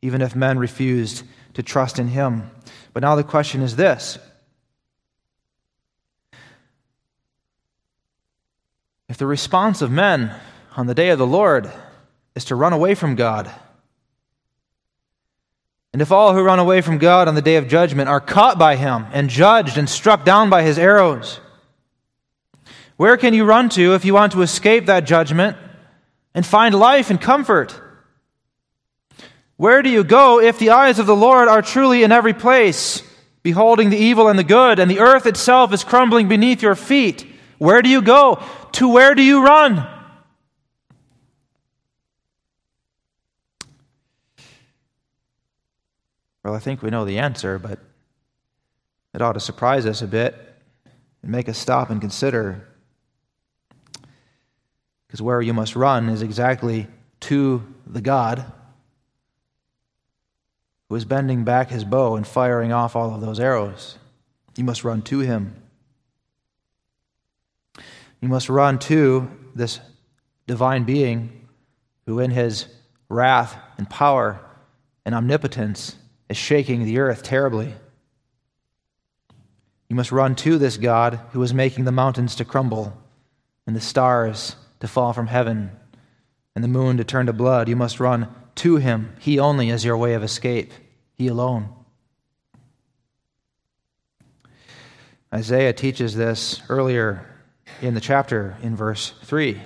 [0.01, 2.51] even if men refused to trust in Him.
[2.93, 4.19] But now the question is this
[9.09, 10.35] If the response of men
[10.77, 11.71] on the day of the Lord
[12.35, 13.51] is to run away from God,
[15.93, 18.59] and if all who run away from God on the day of judgment are caught
[18.59, 21.41] by him and judged and struck down by his arrows,
[22.97, 25.57] where can you run to if you want to escape that judgment
[26.35, 27.81] and find life and comfort?
[29.57, 33.03] Where do you go if the eyes of the Lord are truly in every place,
[33.43, 37.27] beholding the evil and the good, and the earth itself is crumbling beneath your feet?
[37.59, 38.43] Where do you go?
[38.73, 39.98] To where do you run?
[46.49, 47.79] Well, I think we know the answer, but
[49.13, 50.35] it ought to surprise us a bit
[51.23, 52.67] and make us stop and consider.
[55.07, 56.87] Because where you must run is exactly
[57.21, 58.51] to the God
[60.89, 63.99] who is bending back his bow and firing off all of those arrows.
[64.57, 65.55] You must run to him.
[68.23, 69.81] You must run to this
[70.47, 71.47] divine being
[72.07, 72.65] who, in his
[73.11, 74.41] wrath and power
[75.05, 75.97] and omnipotence,
[76.29, 77.75] is shaking the earth terribly.
[79.89, 82.97] You must run to this God who is making the mountains to crumble
[83.67, 85.71] and the stars to fall from heaven
[86.55, 87.69] and the moon to turn to blood.
[87.69, 89.15] You must run to him.
[89.21, 90.73] He only is your way of escape,
[91.15, 91.71] he alone.
[95.33, 97.27] Isaiah teaches this earlier
[97.83, 99.61] in the chapter in verse 3.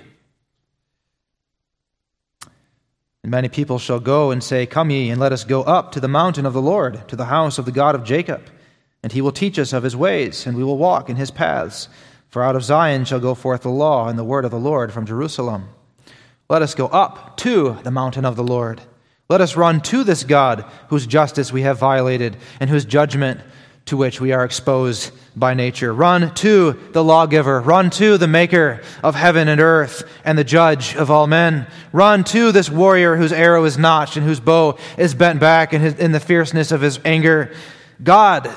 [3.23, 6.01] And many people shall go and say, Come ye, and let us go up to
[6.01, 8.49] the mountain of the Lord, to the house of the God of Jacob.
[9.01, 11.87] And he will teach us of his ways, and we will walk in his paths.
[12.29, 14.91] For out of Zion shall go forth the law and the word of the Lord
[14.91, 15.69] from Jerusalem.
[16.49, 18.81] Let us go up to the mountain of the Lord.
[19.29, 23.39] Let us run to this God whose justice we have violated and whose judgment
[23.85, 25.93] to which we are exposed by nature.
[25.93, 27.59] Run to the lawgiver.
[27.59, 31.67] Run to the maker of heaven and earth and the judge of all men.
[31.91, 35.81] Run to this warrior whose arrow is nocked and whose bow is bent back in,
[35.81, 37.53] his, in the fierceness of his anger.
[38.01, 38.49] God.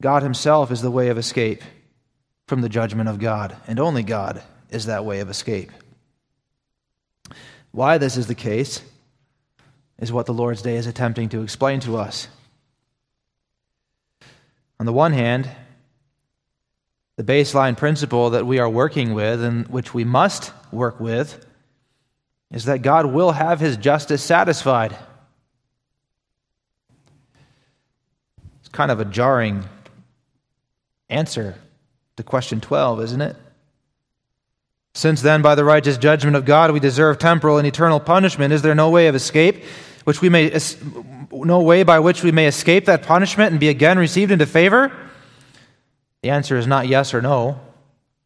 [0.00, 1.62] God himself is the way of escape
[2.46, 5.70] from the judgment of God, and only God is that way of escape.
[7.70, 8.82] Why this is the case
[10.00, 12.28] is what the Lord's Day is attempting to explain to us.
[14.78, 15.48] On the one hand,
[17.16, 21.44] the baseline principle that we are working with and which we must work with
[22.50, 24.96] is that God will have his justice satisfied.
[28.60, 29.64] It's kind of a jarring
[31.10, 31.56] answer
[32.16, 33.36] to question 12, isn't it?
[34.94, 38.62] Since then, by the righteous judgment of God, we deserve temporal and eternal punishment, is
[38.62, 39.62] there no way of escape?
[40.10, 40.58] Which we may
[41.30, 44.90] no way by which we may escape that punishment and be again received into favor?
[46.22, 47.60] The answer is not yes or no.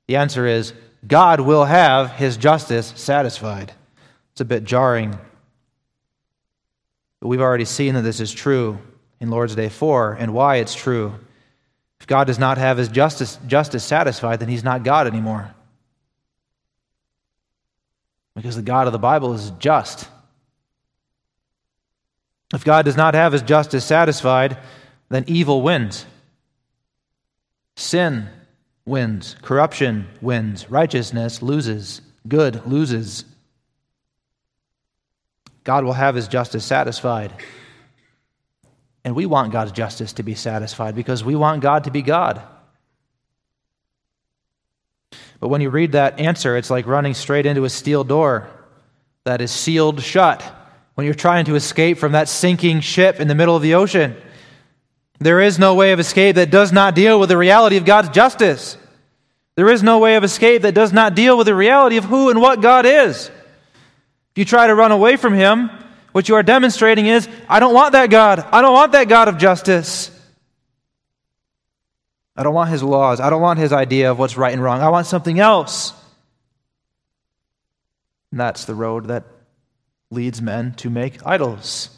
[0.07, 0.73] The answer is
[1.07, 3.75] God will have his justice satisfied.
[4.33, 5.19] It's a bit jarring.
[7.21, 8.79] But we've already seen that this is true
[9.21, 11.13] in Lord's Day 4 and why it's true.
[12.01, 15.55] If God does not have his justice, justice satisfied, then he's not God anymore.
[18.35, 20.09] Because the God of the Bible is just.
[22.53, 24.59] If God does not have his justice satisfied,
[25.09, 26.05] then evil wins.
[27.77, 28.29] Sin
[28.85, 29.37] wins.
[29.43, 30.71] Corruption wins.
[30.71, 32.01] Righteousness loses.
[32.29, 33.25] Good loses.
[35.65, 37.33] God will have his justice satisfied.
[39.05, 42.43] And we want God's justice to be satisfied because we want God to be God.
[45.41, 48.49] But when you read that answer, it's like running straight into a steel door
[49.25, 50.43] that is sealed shut
[50.95, 54.17] when you're trying to escape from that sinking ship in the middle of the ocean.
[55.19, 58.11] There is no way of escape that does not deal with the reality of God's
[58.11, 58.77] justice.
[59.57, 62.31] There is no way of escape that does not deal with the reality of who
[62.31, 63.29] and what God is.
[63.29, 65.71] If you try to run away from Him,
[66.13, 68.41] what you are demonstrating is, I don't want that God.
[68.41, 70.11] I don't want that God of justice.
[72.37, 73.21] I don't want His laws.
[73.21, 74.81] I don't want His idea of what's right and wrong.
[74.81, 75.93] I want something else.
[78.33, 79.25] And that's the road that
[80.11, 81.91] leads men to make idols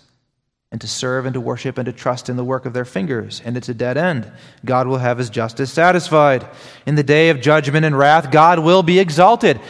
[0.73, 3.41] and to serve and to worship and to trust in the work of their fingers.
[3.45, 4.31] And it's a dead end.
[4.65, 6.47] God will have his justice satisfied.
[6.87, 9.61] In the day of judgment and wrath, God will be exalted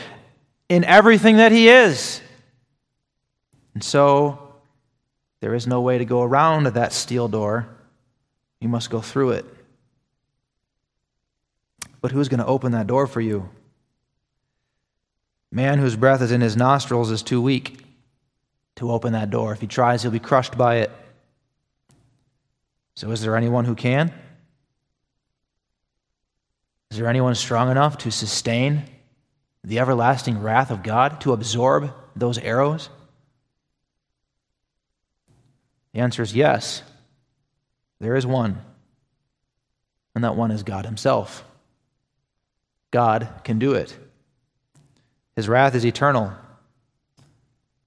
[0.68, 2.20] in everything that he is.
[3.74, 4.54] And so,
[5.40, 7.68] there is no way to go around that steel door.
[8.58, 9.44] You must go through it.
[12.00, 13.50] But who's going to open that door for you?
[15.52, 17.85] Man whose breath is in his nostrils is too weak
[18.76, 19.52] to open that door.
[19.52, 20.90] If he tries, he'll be crushed by it.
[22.94, 24.12] So, is there anyone who can?
[26.90, 28.84] Is there anyone strong enough to sustain
[29.64, 32.88] the everlasting wrath of God, to absorb those arrows?
[35.92, 36.82] The answer is yes.
[38.00, 38.62] There is one.
[40.14, 41.44] And that one is God Himself.
[42.90, 43.96] God can do it.
[45.34, 46.32] His wrath is eternal.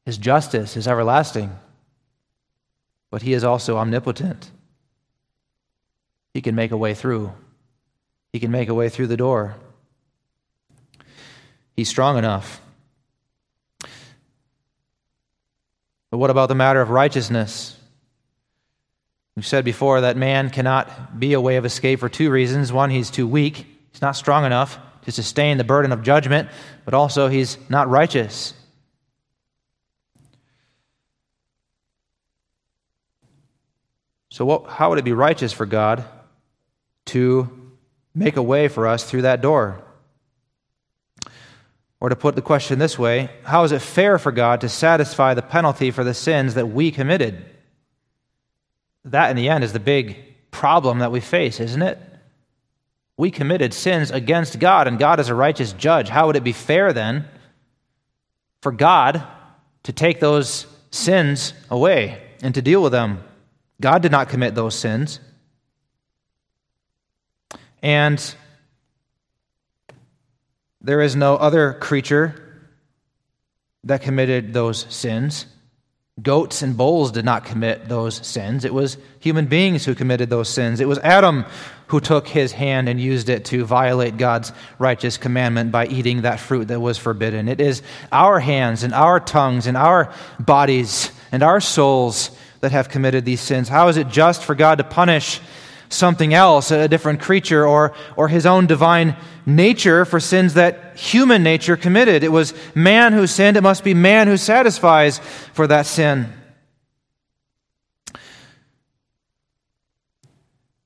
[0.09, 1.55] His justice is everlasting,
[3.11, 4.49] but He is also omnipotent.
[6.33, 7.31] He can make a way through,
[8.33, 9.57] He can make a way through the door.
[11.75, 12.59] He's strong enough.
[16.09, 17.77] But what about the matter of righteousness?
[19.35, 22.73] We've said before that man cannot be a way of escape for two reasons.
[22.73, 26.49] One, he's too weak, he's not strong enough to sustain the burden of judgment,
[26.83, 28.55] but also he's not righteous.
[34.29, 36.05] So, what, how would it be righteous for God
[37.07, 37.49] to
[38.13, 39.81] make a way for us through that door?
[41.99, 45.33] Or to put the question this way, how is it fair for God to satisfy
[45.33, 47.43] the penalty for the sins that we committed?
[49.03, 50.17] That, in the end, is the big
[50.51, 51.99] problem that we face, isn't it?
[53.17, 56.07] We committed sins against God, and God is a righteous judge.
[56.07, 57.25] How would it be fair then
[58.61, 59.23] for God
[59.83, 63.23] to take those sins away and to deal with them?
[63.81, 65.19] God did not commit those sins.
[67.81, 68.35] And
[70.81, 72.35] there is no other creature
[73.85, 75.45] that committed those sins.
[76.21, 78.65] Goats and bulls did not commit those sins.
[78.65, 80.81] It was human beings who committed those sins.
[80.81, 81.45] It was Adam
[81.87, 86.39] who took his hand and used it to violate God's righteous commandment by eating that
[86.39, 87.47] fruit that was forbidden.
[87.47, 92.31] It is our hands and our tongues and our bodies and our souls
[92.61, 93.69] that have committed these sins?
[93.69, 95.39] How is it just for God to punish
[95.89, 101.41] something else, a different creature, or, or his own divine nature for sins that human
[101.43, 102.23] nature committed?
[102.23, 105.19] It was man who sinned, it must be man who satisfies
[105.53, 106.33] for that sin.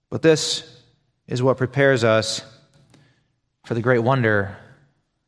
[0.09, 0.81] But this
[1.27, 2.41] is what prepares us
[3.65, 4.55] for the great wonder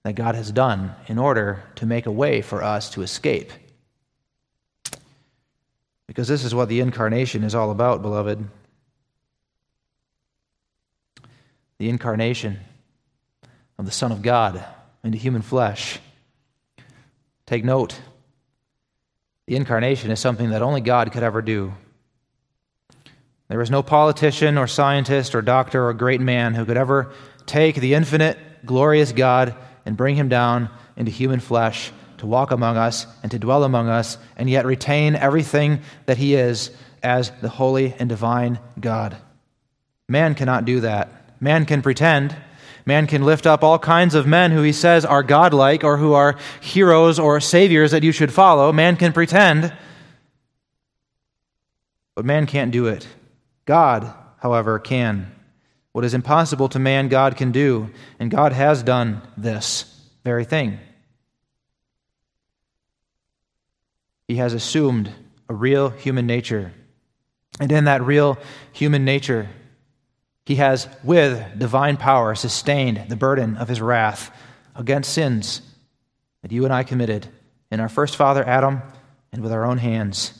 [0.03, 3.51] that God has done in order to make a way for us to escape.
[6.07, 8.47] Because this is what the incarnation is all about, beloved.
[11.77, 12.59] The incarnation
[13.77, 14.63] of the Son of God
[15.03, 15.99] into human flesh.
[17.45, 17.99] Take note.
[19.47, 21.73] The incarnation is something that only God could ever do.
[23.47, 27.13] There is no politician or scientist or doctor or great man who could ever
[27.45, 31.91] take the infinite, glorious God and bring him down into human flesh
[32.25, 36.33] to walk among us and to dwell among us, and yet retain everything that he
[36.33, 36.71] is
[37.03, 39.15] as the holy and divine God.
[40.09, 41.39] Man cannot do that.
[41.39, 42.35] Man can pretend.
[42.83, 46.13] Man can lift up all kinds of men who he says are godlike or who
[46.13, 48.71] are heroes or saviors that you should follow.
[48.71, 49.71] Man can pretend.
[52.15, 53.07] But man can't do it.
[53.65, 55.31] God, however, can.
[55.91, 57.91] What is impossible to man, God can do.
[58.19, 59.85] And God has done this
[60.23, 60.79] very thing.
[64.27, 65.11] He has assumed
[65.49, 66.73] a real human nature.
[67.59, 68.37] And in that real
[68.73, 69.49] human nature,
[70.45, 74.35] he has, with divine power, sustained the burden of his wrath
[74.75, 75.61] against sins
[76.41, 77.27] that you and I committed
[77.71, 78.81] in our first father, Adam,
[79.31, 80.39] and with our own hands.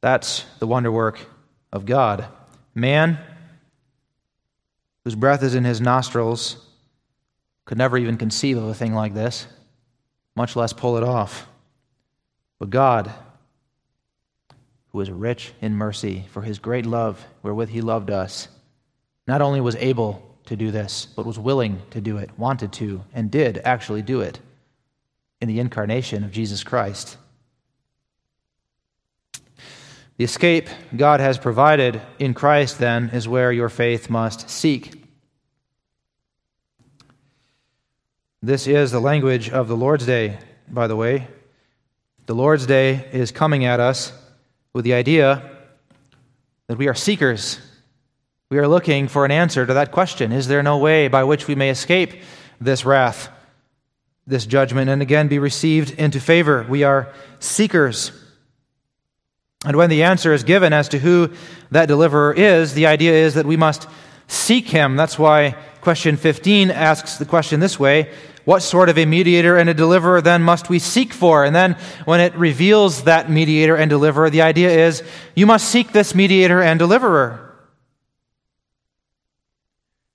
[0.00, 1.18] That's the wonder work
[1.72, 2.26] of God.
[2.74, 3.18] Man,
[5.04, 6.64] whose breath is in his nostrils,
[7.68, 9.46] could never even conceive of a thing like this,
[10.34, 11.46] much less pull it off.
[12.58, 13.12] But God,
[14.90, 18.48] who is rich in mercy for his great love wherewith he loved us,
[19.26, 23.04] not only was able to do this, but was willing to do it, wanted to,
[23.12, 24.40] and did actually do it
[25.42, 27.18] in the incarnation of Jesus Christ.
[30.16, 35.04] The escape God has provided in Christ, then, is where your faith must seek.
[38.40, 41.26] This is the language of the Lord's Day, by the way.
[42.26, 44.12] The Lord's Day is coming at us
[44.72, 45.42] with the idea
[46.68, 47.58] that we are seekers.
[48.48, 51.48] We are looking for an answer to that question Is there no way by which
[51.48, 52.22] we may escape
[52.60, 53.28] this wrath,
[54.24, 56.64] this judgment, and again be received into favor?
[56.68, 58.12] We are seekers.
[59.64, 61.32] And when the answer is given as to who
[61.72, 63.88] that deliverer is, the idea is that we must
[64.28, 64.94] seek him.
[64.94, 68.10] That's why question 15 asks the question this way
[68.44, 71.44] What sort of a mediator and a deliverer then must we seek for?
[71.44, 75.02] And then when it reveals that mediator and deliverer, the idea is
[75.34, 77.44] you must seek this mediator and deliverer.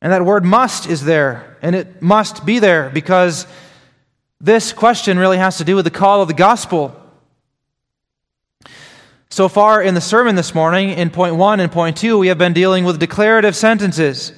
[0.01, 3.47] And that word must is there, and it must be there because
[4.41, 6.99] this question really has to do with the call of the gospel.
[9.30, 12.38] So far in the sermon this morning, in point one and point two, we have
[12.38, 14.34] been dealing with declarative sentences.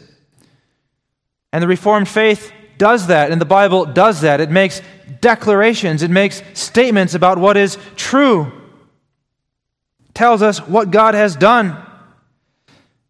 [1.52, 4.42] And the Reformed faith does that, and the Bible does that.
[4.42, 4.82] It makes
[5.22, 8.52] declarations, it makes statements about what is true,
[10.06, 11.82] it tells us what God has done.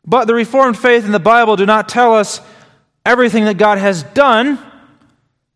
[0.06, 2.40] But the Reformed faith and the Bible do not tell us
[3.06, 4.60] everything that God has done.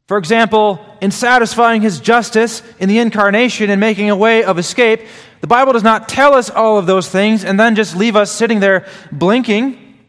[0.08, 5.02] For example, in satisfying his justice in the incarnation and making a way of escape,
[5.42, 8.32] the Bible does not tell us all of those things and then just leave us
[8.32, 10.00] sitting there blinking.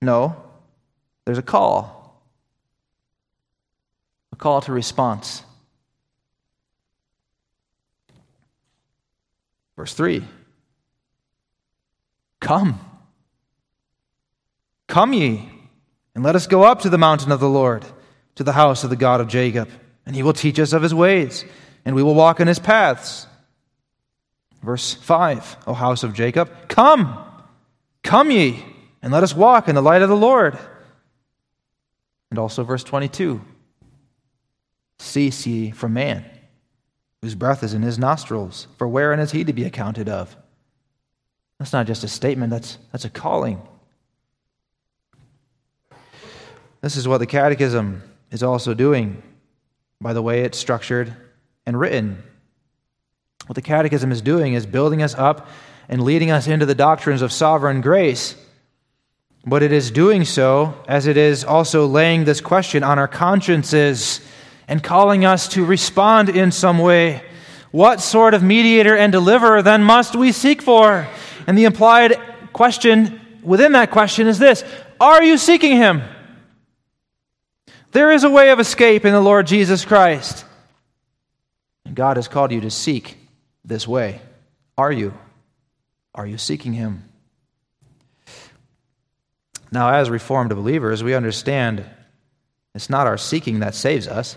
[0.00, 0.41] No,
[1.24, 2.22] there's a call,
[4.32, 5.42] a call to response.
[9.76, 10.24] Verse 3
[12.40, 12.80] Come,
[14.88, 15.48] come ye,
[16.14, 17.84] and let us go up to the mountain of the Lord,
[18.34, 19.68] to the house of the God of Jacob,
[20.04, 21.44] and he will teach us of his ways
[21.84, 23.26] and we will walk in his paths.
[24.62, 27.18] Verse 5, O house of Jacob, come,
[28.02, 28.64] come ye,
[29.02, 30.56] and let us walk in the light of the Lord.
[32.32, 33.42] And also verse 22,
[34.98, 36.24] cease ye from man,
[37.20, 40.34] whose breath is in his nostrils, for wherein is he to be accounted of?
[41.58, 43.60] That's not just a statement, that's, that's a calling.
[46.80, 49.22] This is what the Catechism is also doing
[50.00, 51.14] by the way it's structured
[51.66, 52.22] and written.
[53.44, 55.48] What the Catechism is doing is building us up
[55.86, 58.36] and leading us into the doctrines of sovereign grace.
[59.44, 64.20] But it is doing so as it is also laying this question on our consciences
[64.68, 67.22] and calling us to respond in some way.
[67.72, 71.08] What sort of mediator and deliverer then must we seek for?
[71.46, 72.20] And the implied
[72.52, 74.64] question within that question is this
[75.00, 76.02] Are you seeking him?
[77.92, 80.46] There is a way of escape in the Lord Jesus Christ.
[81.84, 83.18] And God has called you to seek
[83.64, 84.20] this way.
[84.78, 85.12] Are you?
[86.14, 87.04] Are you seeking Him?
[89.72, 91.84] Now, as Reformed believers, we understand
[92.74, 94.36] it's not our seeking that saves us.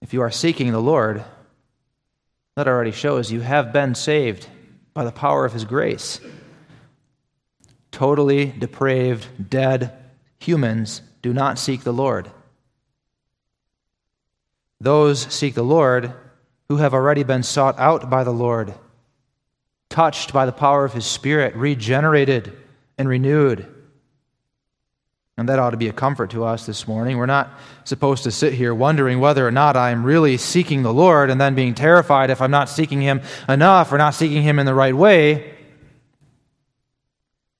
[0.00, 1.24] If you are seeking the Lord,
[2.54, 4.46] that already shows you have been saved
[4.94, 6.20] by the power of His grace.
[7.90, 9.92] Totally depraved, dead
[10.38, 12.30] humans do not seek the Lord.
[14.80, 16.12] Those seek the Lord
[16.68, 18.74] who have already been sought out by the Lord,
[19.96, 22.52] touched by the power of His Spirit, regenerated
[22.98, 23.66] and renewed.
[25.38, 27.16] And that ought to be a comfort to us this morning.
[27.16, 27.48] We're not
[27.84, 31.54] supposed to sit here wondering whether or not I'm really seeking the Lord and then
[31.54, 34.94] being terrified if I'm not seeking Him enough or not seeking Him in the right
[34.94, 35.54] way.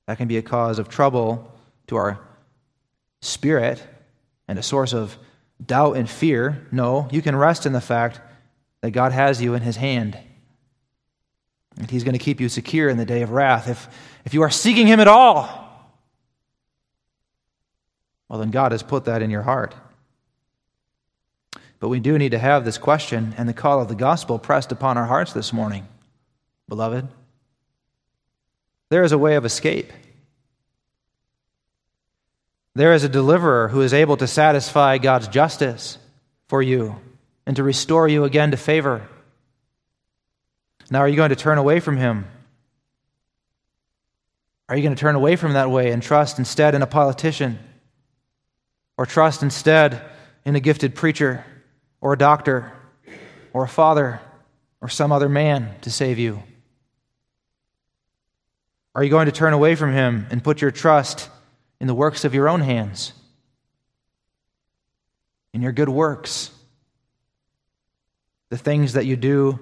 [0.05, 1.51] That can be a cause of trouble
[1.87, 2.19] to our
[3.19, 3.83] spirit
[4.47, 5.17] and a source of
[5.65, 6.67] doubt and fear.
[6.71, 8.21] No, you can rest in the fact
[8.81, 10.19] that God has you in his hand.
[11.77, 13.69] And he's going to keep you secure in the day of wrath.
[13.69, 13.87] If,
[14.25, 15.67] if you are seeking him at all,
[18.29, 19.73] well, then God has put that in your heart.
[21.79, 24.71] But we do need to have this question and the call of the gospel pressed
[24.71, 25.87] upon our hearts this morning,
[26.67, 27.07] beloved.
[28.89, 29.91] There is a way of escape.
[32.73, 35.97] There is a deliverer who is able to satisfy God's justice
[36.47, 36.95] for you
[37.45, 39.07] and to restore you again to favor.
[40.89, 42.25] Now, are you going to turn away from him?
[44.69, 47.59] Are you going to turn away from that way and trust instead in a politician?
[48.97, 50.01] Or trust instead
[50.45, 51.45] in a gifted preacher
[52.01, 52.71] or a doctor
[53.53, 54.21] or a father
[54.81, 56.41] or some other man to save you?
[58.95, 61.29] Are you going to turn away from him and put your trust
[61.79, 63.13] in the works of your own hands?
[65.53, 66.49] In your good works?
[68.49, 69.59] The things that you do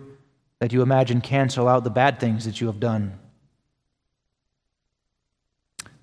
[0.59, 3.19] that you imagine cancel out the bad things that you have done?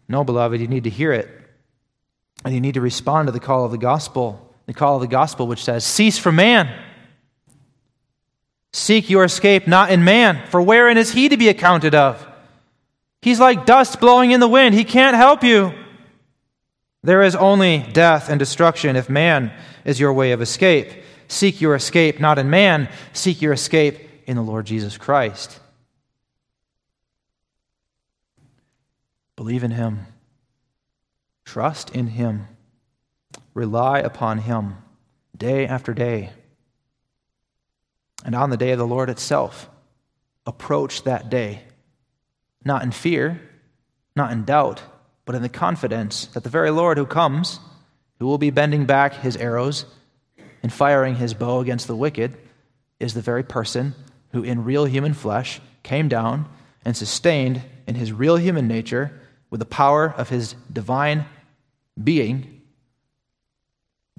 [0.09, 1.29] No, beloved, you need to hear it.
[2.45, 4.55] And you need to respond to the call of the gospel.
[4.67, 6.73] The call of the gospel, which says, Cease from man.
[8.73, 12.27] Seek your escape not in man, for wherein is he to be accounted of?
[13.21, 14.75] He's like dust blowing in the wind.
[14.75, 15.73] He can't help you.
[17.03, 19.53] There is only death and destruction if man
[19.85, 20.91] is your way of escape.
[21.29, 25.61] Seek your escape not in man, seek your escape in the Lord Jesus Christ.
[29.37, 30.07] Believe in him.
[31.45, 32.47] Trust in him.
[33.55, 34.77] Rely upon him
[35.37, 36.31] day after day.
[38.25, 39.69] And on the day of the Lord itself,
[40.47, 41.63] approach that day,
[42.65, 43.41] not in fear,
[44.15, 44.83] not in doubt,
[45.25, 47.59] but in the confidence that the very Lord who comes,
[48.19, 49.87] who will be bending back his arrows
[50.63, 52.37] and firing his bow against the wicked,
[53.01, 53.95] is the very person
[54.33, 56.49] who, in real human flesh, came down
[56.85, 59.21] and sustained in his real human nature
[59.51, 61.25] with the power of his divine
[62.03, 62.63] being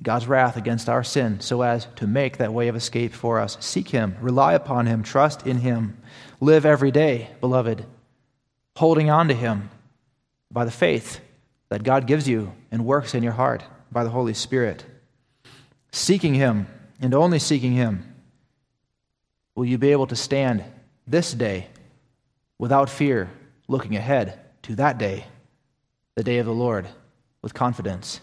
[0.01, 3.57] God's wrath against our sin so as to make that way of escape for us.
[3.61, 5.97] Seek him, rely upon him, trust in him.
[6.41, 7.86] Live every day, beloved,
[8.76, 9.70] holding on to him
[10.51, 11.22] by the faith
[11.70, 14.84] that God gives you and works in your heart by the Holy Spirit.
[15.91, 16.68] Seeking him
[16.99, 18.12] and only seeking him
[19.56, 20.64] will you be able to stand
[21.08, 21.68] this day
[22.58, 23.30] without fear,
[23.68, 25.26] looking ahead to that day,
[26.16, 26.88] the day of the Lord,
[27.41, 28.22] with confidence.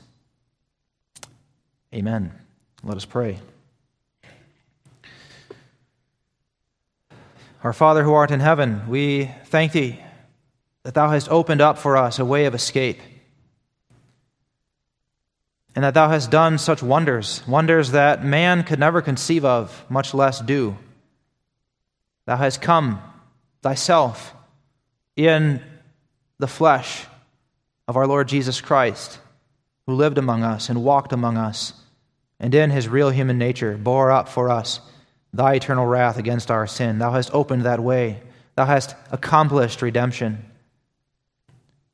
[1.94, 2.32] Amen.
[2.82, 3.38] Let us pray.
[7.62, 10.00] Our Father who art in heaven, we thank thee
[10.82, 13.00] that thou hast opened up for us a way of escape,
[15.74, 20.14] and that thou hast done such wonders, wonders that man could never conceive of, much
[20.14, 20.76] less do.
[22.30, 23.02] Thou hast come
[23.60, 24.36] thyself
[25.16, 25.60] in
[26.38, 27.04] the flesh
[27.88, 29.18] of our Lord Jesus Christ,
[29.84, 31.72] who lived among us and walked among us,
[32.38, 34.78] and in his real human nature bore up for us
[35.32, 37.00] thy eternal wrath against our sin.
[37.00, 38.22] Thou hast opened that way.
[38.54, 40.44] Thou hast accomplished redemption.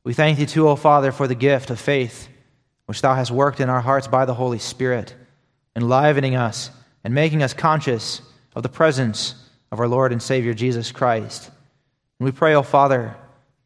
[0.05, 2.29] We thank thee too, O Father, for the gift of faith,
[2.85, 5.15] which thou hast worked in our hearts by the Holy Spirit,
[5.75, 6.71] enlivening us
[7.05, 8.21] and making us conscious
[8.55, 9.35] of the presence
[9.71, 11.51] of our Lord and Savior Jesus Christ.
[12.19, 13.17] And we pray, O Father,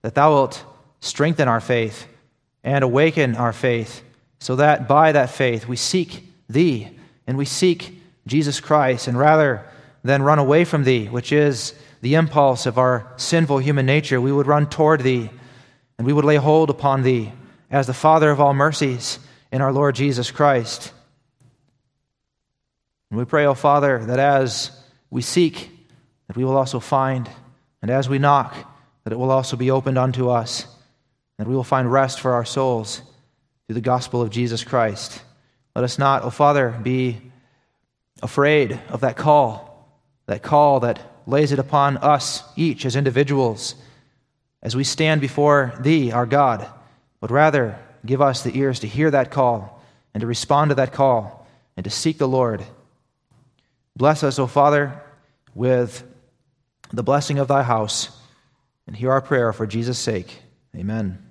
[0.03, 0.65] that thou wilt
[1.01, 2.07] strengthen our faith
[2.63, 4.03] and awaken our faith,
[4.39, 6.89] so that by that faith we seek thee
[7.27, 9.65] and we seek Jesus Christ, and rather
[10.03, 14.33] than run away from thee, which is the impulse of our sinful human nature, we
[14.33, 15.31] would run toward thee
[15.99, 17.33] and we would lay hold upon thee
[17.71, 19.19] as the Father of all mercies
[19.53, 20.93] in our Lord Jesus Christ.
[23.11, 24.71] And we pray, O Father, that as
[25.11, 25.71] we seek,
[26.31, 27.29] that we will also find,
[27.83, 28.55] and as we knock,
[29.03, 30.65] that it will also be opened unto us
[31.39, 33.03] that we will find rest for our souls
[33.67, 35.23] through the gospel of Jesus Christ.
[35.75, 37.17] Let us not, O oh Father, be
[38.23, 39.93] afraid of that call,
[40.27, 43.75] that call that lays it upon us each as individuals
[44.63, 46.65] as we stand before Thee, our God,
[47.19, 47.77] but rather
[48.07, 49.83] give us the ears to hear that call
[50.15, 52.63] and to respond to that call and to seek the Lord.
[53.97, 54.93] Bless us, O Father,
[55.57, 56.05] with
[56.93, 58.11] the blessing of Thy house,
[58.87, 60.43] and hear our prayer for Jesus' sake.
[60.77, 61.30] Amen.